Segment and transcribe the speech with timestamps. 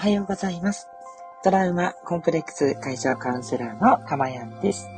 [0.00, 0.88] おはようございます。
[1.44, 4.88] トラウマコンプレックス解消カウンセラーのかまやんです。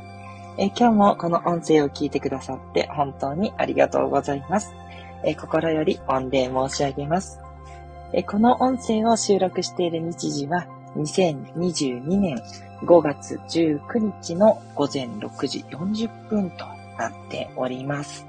[0.57, 4.73] え今日もこの音声を聞いてくださって本当にありがとうございます。
[5.25, 7.41] え心より御礼申し上げます。
[8.13, 12.41] えこの音声を収録している日時は2022年
[12.83, 16.65] 5月19日の午前6時40分と
[16.97, 18.25] なっております。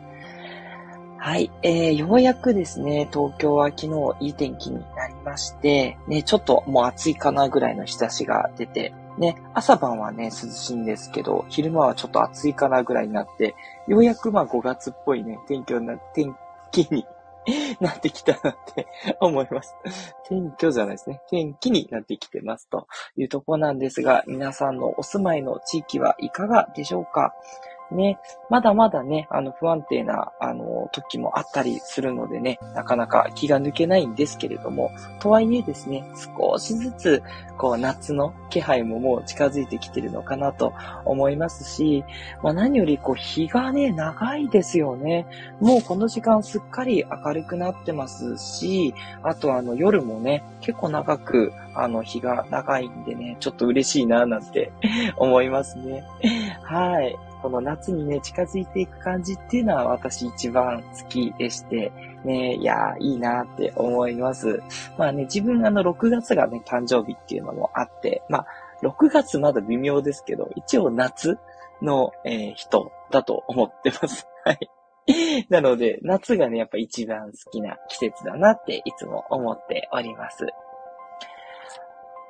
[1.24, 4.84] はい、えー、ようやくですね、東京は昨日いい天気に
[5.24, 13.54] まして、ね、ちょっともう暑いかなぐらいの日差しが出て、ね、朝晩はね、涼しいんですけど、昼間はちょっと暑いかなぐらいになって、
[13.86, 16.34] ようやくまあ5月っぽいね、天気な、天
[16.70, 17.06] 気に
[17.80, 18.86] なってきたなって
[19.20, 19.76] 思います。
[20.28, 21.20] 天気じゃないですね。
[21.28, 22.86] 天気になってきてますと
[23.16, 27.34] いうところなんですが、皆さんのお住まいの地域はいかがでしょうか？
[27.90, 28.18] ね、
[28.50, 36.04] まだまだね、あの、不安定な、あの、時もあったりするのでね、なかなか気が抜けないんですけれども、とはいえですね、
[36.36, 37.22] 少しずつ、
[37.58, 40.72] こう、夏の気配ももう近づいてきてるのかなと
[41.04, 42.04] 思いますし、
[42.42, 45.26] まあ何よりこう、日がね、長いですよね。
[45.60, 54.72] もうこの時間すっかり明るくなってますし、あとあの、夜もね、結構長く、あの、日が長いんでね、ちょっと嬉しいな、なんて
[55.16, 56.04] 思いますね。
[56.62, 57.16] はい。
[57.44, 61.92] この夏にね、近づいていく感じっていうのは私一番好きでして、
[62.24, 64.62] ね、いやいいなって思います。
[64.96, 68.46] まあね、自分あの、6月がね、誕生日っていうのもあって、まあ、
[68.82, 71.38] 6月まだ微妙ですけど、一応夏
[71.82, 74.26] の、えー、人だと思ってます。
[74.42, 74.70] はい。
[75.50, 80.46] なので、夏がね、やっぱ一番好きな季節だなっていつも思っております。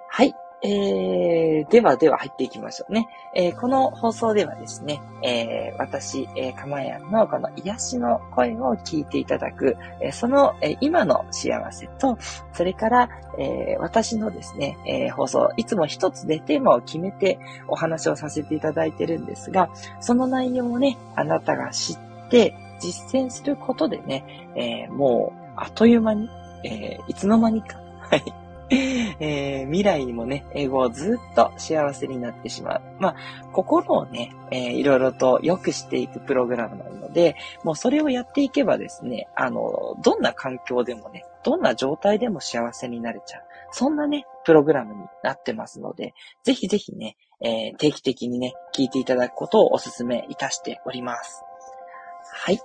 [0.08, 0.34] はい。
[0.66, 3.06] えー、ではでは入っていきましょうね。
[3.34, 12.16] えー、この放送ではですね、えー、私、えー、かまやんのこの癒しの声を聞いていただく、え、その、え、今の幸せと、
[12.54, 17.38] それから、え、私のですね、え、放送、いつも一つでテーマを決めて
[17.68, 19.68] お話をさせていただいてるんですが、
[20.00, 21.98] その内容をね、あなたが知っ
[22.30, 24.24] て実践することでね、
[24.54, 26.30] え、もうあっという間に、
[26.64, 28.43] えー、いつの間にか、はい。
[29.20, 32.82] えー、未来にもね、英語をずっと幸せになってしまう。
[32.98, 33.16] まあ、
[33.52, 43.42] 心をね、えー、いろいろと良くしていくプログラムなので、もうそれをやっていけばですね、あの、どんな環境でもね、どんな状態でも幸せになれちゃう。
[43.70, 51.44] そんなね、プログラムになってますので、ぜひぜひね、えー、定期的にね、聞いていただくことをお勧めいたしております。
[52.32, 52.60] はい。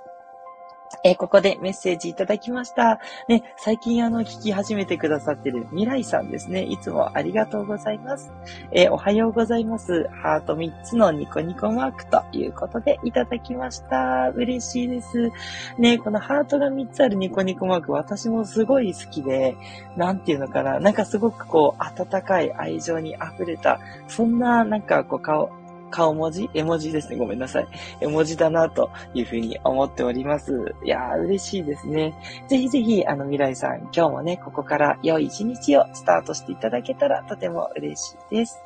[1.03, 2.99] えー、ここでメッセージいただきました。
[3.27, 6.63] ね、最近あの、聞き始めてくださってる未来さんですね。
[6.63, 8.31] いつもありがとうございます。
[8.71, 10.07] えー、おはようございます。
[10.09, 14.31] ハート3つのニコニコマークということでいただきました。
[14.35, 15.31] 嬉しいです。
[15.77, 19.55] ね、このハートが3つあるニコニコマーク、私もすごい好きで、
[19.95, 25.51] なんていうのかな、なんかすごくこう、温かい愛情に溢れた、そんななんかこう顔、
[25.89, 26.49] 顔文字？
[26.53, 27.17] 絵文字ですね。
[27.17, 27.67] ごめんなさい。
[28.01, 30.75] 絵文字だなというふうに思っております。
[30.85, 32.13] いやー、嬉しいですね。
[32.47, 38.61] ぜひぜひ、あの、未来さん、今日もね、ここから良い一日をスタートしていただけたらとても嬉しいです。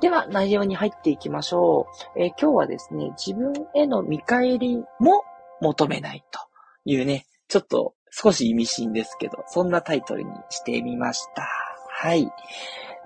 [0.00, 1.86] では、内容に入っていきましょ
[2.16, 2.20] う。
[2.22, 5.24] えー、今日はですね、自分への見返りも
[5.60, 6.38] 求めないと
[6.84, 11.48] いうね、ちょっと少し意味深ですけど、そんなタイトルにしてみました。
[11.88, 12.30] はい。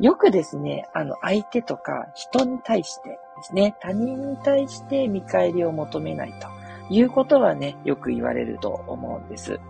[0.01, 6.49] よくですね、あの、相手とか人に対してですね、他人に対して見返りを求めないと
[6.93, 9.61] いうことはね、よく言われると思うんです。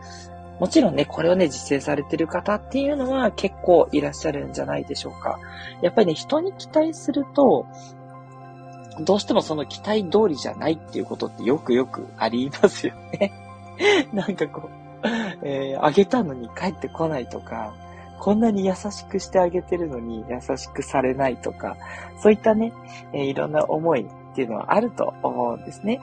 [0.60, 5.40] もちろんね、これをね、実践されてる方っていうのは結構いらっしゃるんじゃないでしょうか。
[5.82, 7.66] やっぱりね、人に期待すると、
[9.00, 13.32] どうしてもその期待通りじゃないっていうことってよくよくありますよね。
[14.12, 15.08] なんかこう、
[15.42, 17.74] えー、あげたのに帰ってこないとか、
[18.20, 21.76] こんなに優しくしてあげてるのに優しくされないとか、
[22.22, 22.72] そういったね、
[23.12, 26.00] えー、いろんな思いっていうのはあると思うんですね。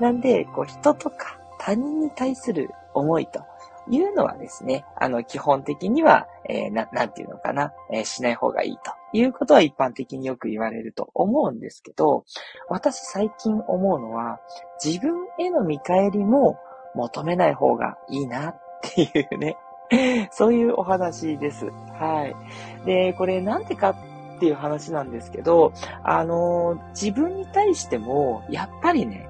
[0.00, 3.44] なんで、こう人とか他人に対する思いと
[3.88, 12.24] いうのはですね、あの、基本的には、えー、な、なんていうのかな、えー、しない方がいいということは一般的によく言われると思うんですけど、
[12.68, 14.40] 私最近思うのは、
[14.84, 16.58] 自分への見返りも
[16.94, 19.56] 求めない方がいいなっていうね、
[20.30, 21.66] そういうお話です。
[21.98, 22.86] はい。
[22.86, 25.72] で、これなんでかっていう話なんですけど、
[26.02, 29.28] あの、自分に対しても、やっぱりね、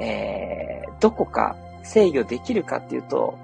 [0.00, 3.34] えー、どこか制御できるかっていうと、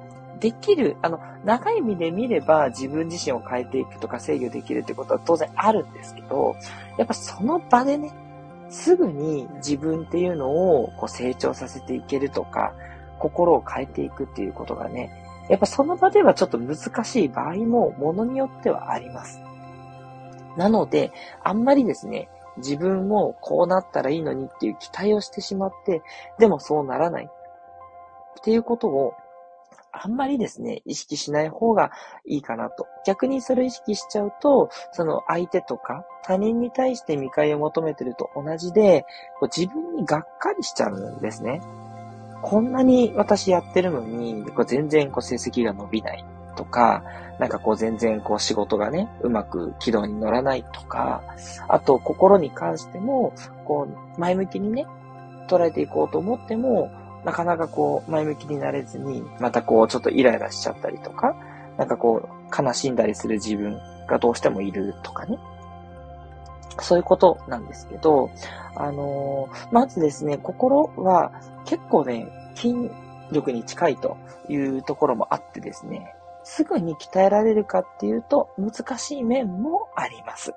[0.41, 6.57] できる、あの、長い意味で見れば自分自身を変えていくとか制御できるってことは当然あるんですけど、
[6.99, 8.13] やっぱその場でね、
[8.69, 12.75] すぐに自分っていうのをこう成長させていけるとか、
[13.19, 19.41] 心を変えていくっていうことがね、やっぱその場ではちょっと難しい場合も、ものによってはあります。
[20.57, 21.13] なので、
[21.43, 22.29] あんまりですね、
[22.59, 26.03] 自分もこうなったらいいのにっていう期待をしてしまって、
[26.39, 29.15] でもそうならないっていうことを
[29.99, 31.91] あんまりですね、意識しない方が
[32.27, 32.87] いいかなと。
[33.07, 39.07] 逆にそれを意識しちゃうと、その相手とか他人に対して見返りを求めてると同じで、
[39.41, 41.61] こう自分にがっかりしちゃうんですね。
[42.49, 47.03] こんなに私やってるのに、こう全然こう成績が伸びないとか、
[47.41, 51.25] なんかこう全然こう仕事がね、うまく軌道に乗らないとか、
[51.67, 53.33] あと心に関しても、
[53.65, 54.87] こう前向きにね、
[55.49, 56.93] 捉えていこうと思っても、
[57.25, 61.35] なかなかこう、前向きになれずに、またこう、ちょっとイライラしちゃったりとか、
[61.77, 65.37] なんかこう、悲しんだりする自分がどうしてもいるとかね。
[66.83, 68.31] そういうことなんですけど、
[68.75, 71.33] あのー、まずですね、心は
[71.65, 72.75] 結構ね、筋
[73.33, 74.17] 力に近いと
[74.49, 76.15] いうところもあってですね、
[76.45, 80.55] すぐに鍛えられるかっていうと難しい面もあります。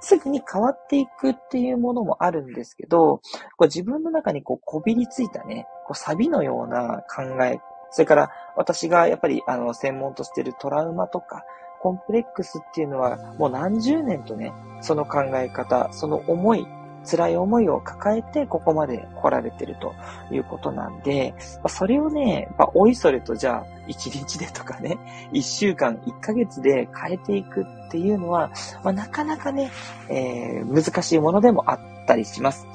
[0.00, 3.20] すぐに変わっていくっていうものもあるんですけど、こ
[3.60, 7.60] う自分の中にこうこびりついたね、こうサビのような考え、
[7.90, 11.44] それから私がやっぱりあの専門としているトラウマとか、
[11.80, 16.66] コンプレックスっていうのはもう何十年とね、その考え方、その思い
[17.04, 19.94] 辛い思いを抱えてここまで来られてると
[20.32, 21.34] いうことなんで、
[21.66, 24.98] それをね、まあ、おいそれとじゃあ、1日でとかね、
[25.32, 28.50] 1週間、1ヶ月で変えていくっていうのは、
[28.82, 29.70] まあ、なかなかね、
[30.08, 32.66] えー、難しいものでもあったりします。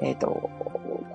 [0.00, 0.50] えっ、ー、と、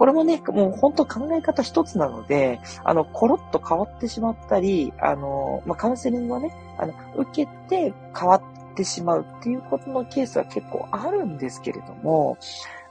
[0.04, 8.42] これもね、もう本当考え方一つなので、あの、コロッと変わってしまったり、あの、まあ、カウンセリングをね、あの、受けて変わっ
[8.74, 12.38] ってしまうっていうことのケースは結構あるんですけれども、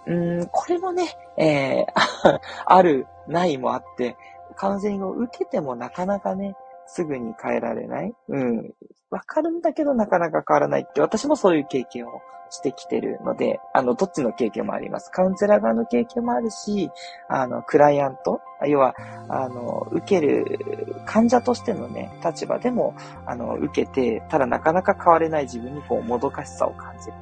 [0.06, 0.14] う
[0.44, 1.84] ん、これもね、えー、
[2.64, 4.16] ある、ないもあって、
[4.56, 6.54] カウンセリングを受けてもなかなかね、
[6.86, 8.14] すぐに変えられない。
[8.28, 8.74] うん。
[9.12, 15.10] わかるんだけどなかなか変わらないって、私もそういう経験をしてきてるので、あの、どっちの経験もあります。
[15.10, 16.90] カウンセラー側の経験もあるし、
[17.28, 18.94] あの、クライアント、要は、
[19.28, 22.94] あの、受ける患者としてのね、立場でも、
[23.26, 27.14] あの、受けて、ただなかなか変われない自分にこう、もどかしさを感じる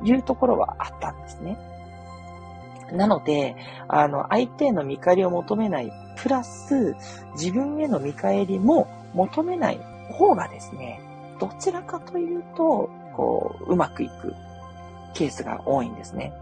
[0.00, 1.58] というところはあったんですね。
[2.92, 3.54] なので、
[3.86, 6.96] あの、相手への見返りを求めない、プラス、
[7.34, 9.80] 自分への見返りも求めない
[10.12, 11.00] 方がですね、
[11.38, 14.34] どちらかというと、こう、うまくいく
[15.14, 16.32] ケースが多いんですね。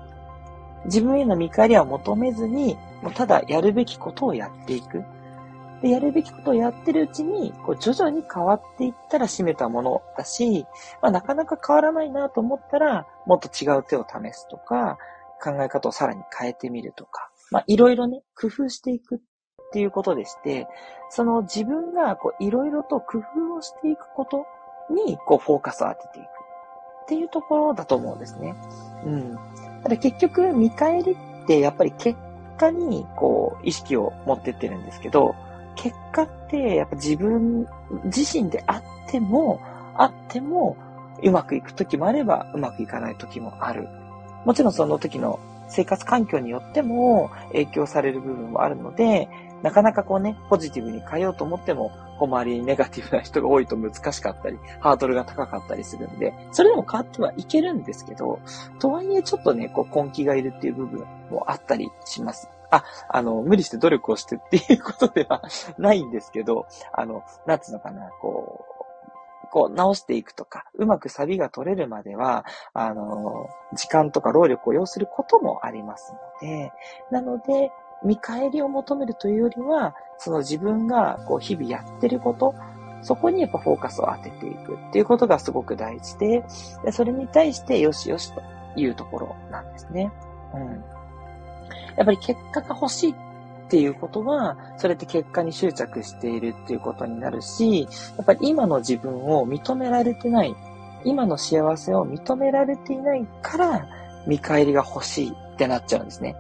[0.87, 5.05] 自分への見返りは求めずに、もうただやるべきことをやっていく。
[5.83, 10.67] で、やるべきことをやってるうちに、こう徐々に変わっていったら閉めたものだし、
[11.03, 14.99] まあ、なかなか変わらないなと思ったら、もっと違う手を試すとか、
[15.43, 19.19] 考え方をさらに変えてみるとか、まあ、いろいろね、工夫していくっ
[19.73, 20.67] ていうことでして、
[21.11, 24.47] その自分がこういろいろと工夫をしていくこと
[24.91, 26.29] に、こうフォーカスを当てていくっ
[27.09, 28.55] ていうところだと思うんですね。
[29.05, 29.39] うん。
[29.83, 32.19] ただ結局、見返りってやっぱり結
[32.59, 35.35] 果に、こう、意識を持ってってるんですけど、
[35.77, 37.69] 結果ってやっぱ自分
[38.05, 39.61] 自身であっても、
[39.95, 40.77] あっても、
[41.23, 43.89] うまくいく時もあれば、うまくいかない時もある。
[44.45, 45.39] もちろんその時の
[45.69, 49.29] 生活環境によっても影響される部分もあるので、
[49.63, 58.41] なかなかこうね、ポジティブに変えようと思っても、こう周りにネガティブな人が多いと難しかったり、ハードルが高かったりするんで、それでも変わってはいけるんですけど、
[58.79, 62.49] とはいえちょっとね、こう根気がいるっていう部分もあったりします。
[62.71, 65.43] あ、あの、無理して努力をしてっていうことでは
[65.79, 68.77] ないんですけど、あの、なんつうのかな、こう、
[69.51, 72.45] こう直していくとか、うまくサビが取れるまでは、
[72.75, 76.73] あの、時間とか労力を要することもありますので、
[77.11, 77.71] なので、
[78.05, 82.55] 見返りを求めるというよりは、その自分がこう日々やってること、
[83.03, 86.45] そこにやっぱフォーカスを当てていくっていうことがすごく大事で、
[86.85, 88.43] でそれに対してよしよしと
[88.77, 90.11] いうところなんですね。
[90.55, 90.85] うん。
[91.97, 93.15] やっぱり結果が欲しいっ
[93.69, 100.55] ていうことは、それって結果に執着しているっていうことになるし、やっぱり今の自分を認められてない、
[101.05, 103.87] 今の幸せを認められていないから、
[104.27, 106.37] 見返りが欲しいってなっちゃうんですね。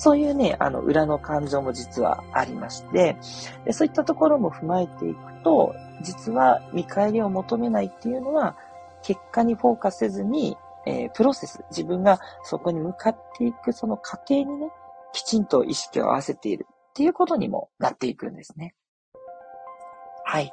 [0.00, 3.18] そういうね、あの、裏の感情も実はありまして、
[3.66, 8.56] でそういったところも踏まえていくと、実は見返りを求めないっていうのは、
[9.02, 14.70] 結果にフォーカスせずに、えー、プロセス、自分がそこに向かっていくその過程にね、
[15.12, 18.74] きちんと意識を合わせているっていうことにもなっていくんですね。
[20.24, 20.50] はい。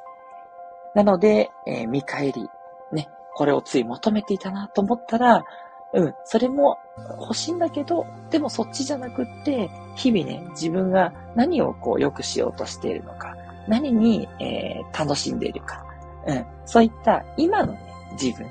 [0.94, 2.46] なので、えー、見返り、
[2.92, 5.46] ね、これをつい求めていたなと思ったら、
[5.94, 6.78] うん、それも
[7.20, 15.84] 欲しいんだけど、でもそっちじゃなくって、日々ね、自分が何をこう良くしようとしているのか、何に、えー、楽しんでいるか。
[16.26, 16.46] うん。
[16.66, 17.80] そういった今のね、
[18.20, 18.46] 自分。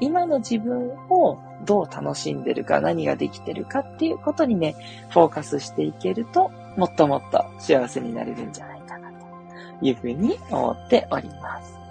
[0.00, 4.74] 今の自分をどう楽しんでるか、何ができてるかっていうことにね、
[5.10, 9.16] フォーカスしていけると、もっともっと幸せになれるんじゃないかな、と
[9.80, 11.83] いうふうに思っております。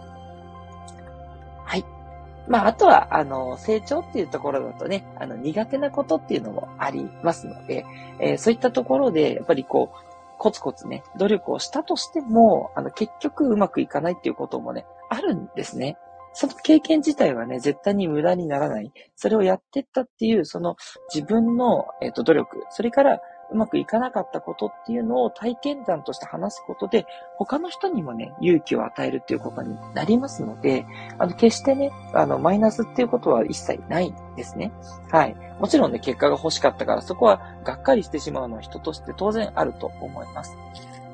[2.48, 7.86] まあ、あとは、あの、成長っていうところだとね、あの、苦手なことっていうのもありますので、
[8.20, 15.98] えー、そういったところで、やっぱりこう、コツコツね、努力をしたとしても、あの、結局うまくいかないっていうこともね、あるんですね。
[16.34, 18.92] その経験自体はね、絶対に無駄にならない。
[19.16, 20.76] それをやってったっていう、その
[21.14, 23.22] 自分の、えっ、ー、と、努力、それから
[23.54, 27.06] うまくいかなかったことっていうのを体験談として話すことで、
[27.38, 30.86] 他の人にもね、勇気を与えるっていうことになりますので、
[31.20, 34.72] あの、決してね、あの、マイナスっていうことは一切ないですね。
[35.12, 35.36] はい。
[35.60, 40.58] もちろんね、結果が欲しかったから、そこはがっかりしてしまうのは人として当然あると思います。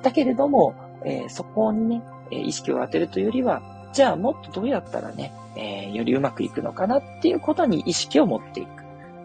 [0.01, 3.62] だけれども、えー、そこにねえ、意識を当てるというよりは、
[3.93, 8.78] じゃあもっとどうやったらね、えー、よりうまくいくのかなっていうことに意識を持っていく。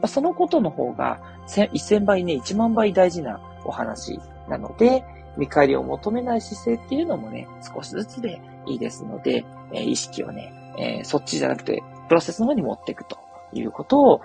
[0.05, 1.19] ま、そのことの方が、
[1.49, 4.21] 1000倍ね、1万倍大事なお話
[4.51, 5.03] なので、
[5.39, 13.17] 見返りを求めない姿勢っていうのもね、少しずつでいいですので、えー、意識をね、えー、そっちじゃなくて、プロセスの方に持っていくと
[13.55, 14.21] いうことを、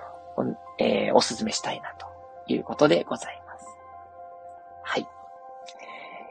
[0.79, 2.07] えー、お勧めしたいなと
[2.51, 3.65] いうことでございます。
[4.83, 5.07] はい。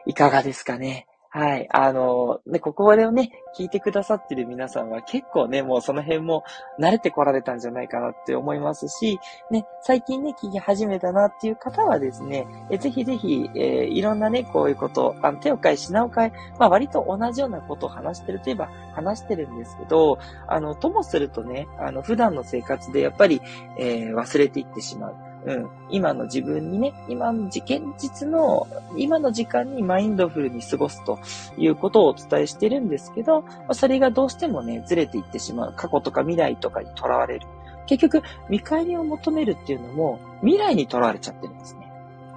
[0.05, 1.08] いかがですかね？
[1.39, 1.69] はい。
[1.71, 6.43] あの、ね、ここでね、聞いてくださってる皆さんは結構ね、もうその辺も
[6.81, 20.19] 慣れてこられたんじゃないかなって思いますし、ね、最近ね、聞き始めたなっていう方はですね、えぜひぜひ、えー、いろんなね、こういうこと、あの手を変え、品を変え、まあ割と同じようなことを話してるといえば話してるんですけど、
[20.49, 23.41] あの、ともするとね、あの、普段の生活でやっぱり、
[23.79, 25.28] えー、忘れていってしまう。
[25.49, 31.19] うん、今の自分にね、今の現実の、今の時間にマインドフルに過ごすと
[31.57, 35.73] いうことをお伝えしてるんですけど、それがどうしてもね、ずれていってしまう。
[35.75, 37.47] 過去とか未来とかにとらわれる。
[37.87, 41.91] 結局、見返りを求めるっていうのも、未来にとらわれちゃってるんですね。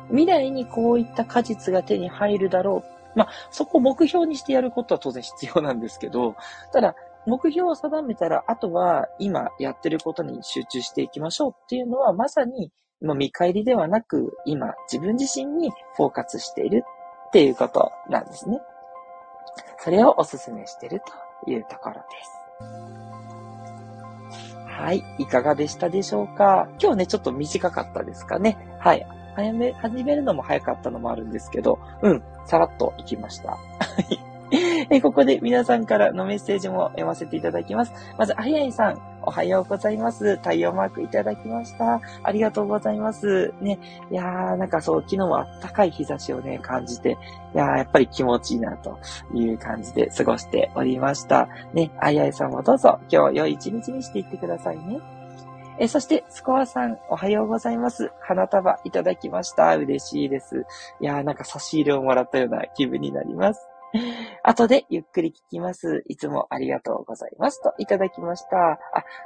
[0.08, 3.20] 未来にこういった果実が手に入るだろう。
[3.20, 6.38] まあ、そこを目標にしてやることは当然必要なんですけど、
[6.72, 12.72] ただ、目標を定めたら、あとは今やってることに集中していきましょうっていうのは、まさに
[13.02, 16.84] の見返りではなく、今自分自身にフォーカスしている
[17.28, 18.62] っていうことなんですね。
[19.80, 21.02] それをお勧めしている
[21.46, 22.32] というところです。
[24.68, 25.04] はい。
[25.18, 26.68] いかがでしたでしょうか？
[26.80, 28.58] 今日ね、ちょっと短かったですかね。
[28.80, 29.08] はい。
[29.36, 33.52] 早め、始めるのも早かったのもあるんですけど、うん、さらっと行きました。
[33.52, 33.58] は
[34.12, 34.20] い。
[34.90, 37.94] えここで皆さんからのメッセージも読ませていただきます。
[38.18, 40.38] まず、あやいさん、おはようございます。
[40.38, 42.02] 太陽マークいただきました。
[42.24, 43.54] ありがとうございます。
[43.62, 43.80] ね。
[44.10, 47.18] いやー、なんかそう、昨日は暖かい日差しをね、感じて、
[47.54, 48.98] いやー、やっぱり気持ちいいな、と
[49.34, 51.48] いう感じで過ごしておりました。
[51.74, 55.00] ね、あやいさんもどうぞ、今日良い一日にしていってくださいね。
[55.78, 58.12] え、そして、スコアさん、おはようございます。
[58.20, 59.76] 花束いただきました。
[59.78, 60.66] 嬉しいです。
[61.00, 63.71] いやー、なんか差し入れをもらったような気分になります。
[64.44, 66.04] 後でゆっくり聞きます。
[66.08, 67.62] いつもありがとうございます。
[67.62, 68.58] といただきました。
[68.58, 68.80] あ、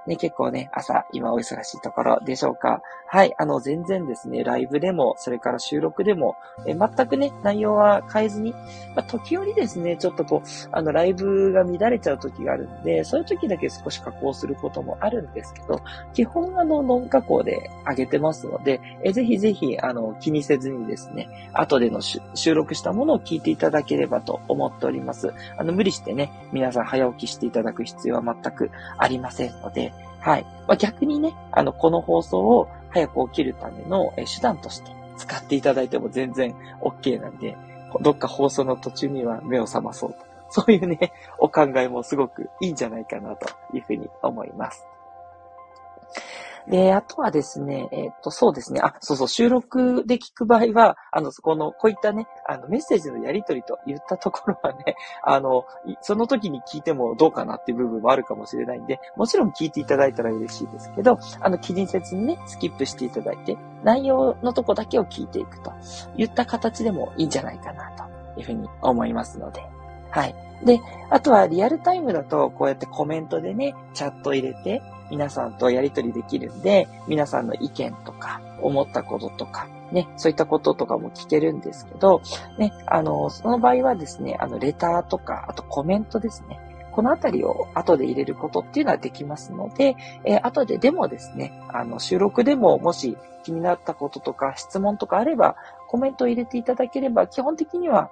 [0.08, 2.82] ね、結構ね、朝、今お忙しいところでしょうか。
[3.08, 8.58] はい、あの、全然ですね、ライブでも、それから収録でも、え全くね、内容は変えずに、ま
[8.98, 15.80] あ、時折ですね、ちょっとこう、あの、ライブが乱れちゃう時があるんで、そういう時だけ少し加工することもあるんですけど、
[16.14, 25.34] 基本あの、ノン加工で上げてますので、えぜひぜひ、あの、気にせずにですね、後での収録したものを聞いていただければと思います思っております。
[25.58, 30.44] あの、無理してね、皆さん早起きしていただく必要は全くありませんので、はい。
[30.68, 37.58] まあ、逆にね、あの、この放送を早く起きるための手段として使っていただいても全然 OK なんで、
[38.02, 40.18] どっか放送の途中には目を覚まそうと。
[40.50, 44.86] そういうね、お考えもすごくいいんじゃないかなというふうに思います。
[46.68, 48.82] で、あとはですね、えっ、と、そうですね。
[48.84, 55.66] あ、そうそう、収録で聞く場合は、あの、そこの、こういったね、あの、メッセージのやり取りと言ったところはね、 あの、
[56.02, 65.72] その時に聞いてもどうかなっていう部分もあるかもしれないんで、もちろん聞いていただいたら嬉しいですけど、あの、気にせずにね、スキップしていただいて、内容のとこだけを聞いていくと
[66.18, 69.64] 言った形でもいいんじゃないかなというふうに思いますので、
[70.10, 70.36] はい。
[70.64, 70.80] で、
[71.10, 82.22] あとはリアルタイムだと、こうやってコメントでね、チャット入れて、皆さんとやりとりできるんで、皆さんの意見とか、思ったこととか、ね、そういったこととかも聞けるんですけど、
[82.58, 86.60] ね、あの、その場合はですね、あの、レターとか、あとコメントですね。
[86.92, 95.58] このあたりを後で入れることっていうのはできますので、えー、後ででもですね、あの、収録でももし気になったこととか質問とかあれば、
[95.88, 98.10] コメントを入れていただければ、基本的には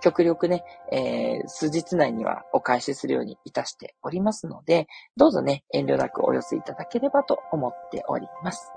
[0.00, 8.72] 極力ね、えー、数日内にはお返しするようにいたしておりますので、どうぞね、遠慮なくお寄せいただければと思っております。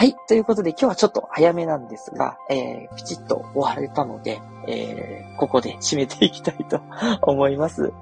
[0.00, 0.14] はい。
[0.28, 6.80] ということで今日はちょっと早めなんですが、えー、ピチッと終われたので、えー、ここで締めていきたいと
[7.22, 7.92] 思います。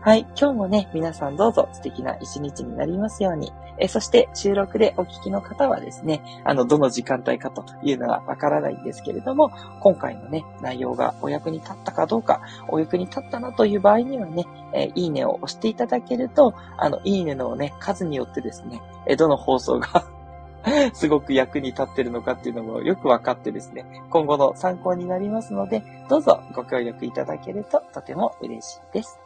[0.00, 0.26] はい。
[0.40, 3.52] 今日もね、皆さんどうぞ素敵な一日になりますように。
[3.78, 9.50] えそして収録でお聞きの方はですね、あの、どの時間帯かというのはわからないんですけれども、
[9.80, 20.04] 今回のね、内容がお役に立ったかどうか、お役に立ったなという場合にはね、えいいねを押していただけると、あの、いいねのね、数によってですね、えどの放送が
[20.92, 29.18] すごく役に立ってるのかっていうのもよくわかってですね、今後の参考になりますので、どうぞご協力いただけるととても嬉しいです。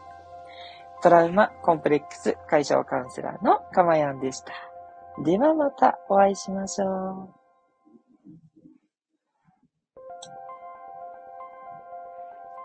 [1.03, 4.53] トラウマコンプレックス解消カウンセラーのかまやんでした。
[5.23, 7.44] ではまたお会いしましょう。